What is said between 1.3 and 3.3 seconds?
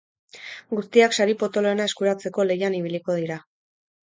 potoloena eskuratzeko lehian ibiliko